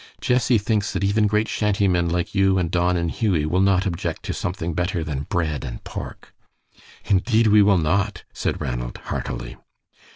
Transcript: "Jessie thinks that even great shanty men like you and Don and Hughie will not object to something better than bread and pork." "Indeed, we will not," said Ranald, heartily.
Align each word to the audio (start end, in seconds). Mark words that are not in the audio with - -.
"Jessie 0.19 0.57
thinks 0.57 0.93
that 0.93 1.03
even 1.03 1.27
great 1.27 1.47
shanty 1.47 1.87
men 1.87 2.09
like 2.09 2.33
you 2.33 2.57
and 2.57 2.71
Don 2.71 2.97
and 2.97 3.11
Hughie 3.11 3.45
will 3.45 3.61
not 3.61 3.85
object 3.85 4.23
to 4.23 4.33
something 4.33 4.73
better 4.73 5.03
than 5.03 5.27
bread 5.29 5.63
and 5.63 5.83
pork." 5.83 6.33
"Indeed, 7.05 7.45
we 7.45 7.61
will 7.61 7.77
not," 7.77 8.23
said 8.33 8.59
Ranald, 8.59 8.97
heartily. 8.97 9.57